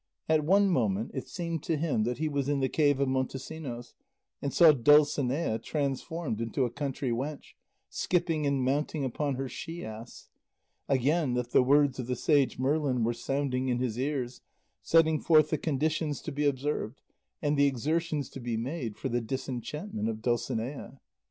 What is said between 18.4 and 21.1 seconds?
made for the disenchantment of Dulcinea.